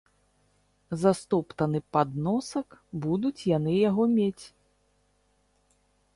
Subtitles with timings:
[1.01, 2.67] За стоптаны падносак
[3.05, 4.45] будуць яны яго мець.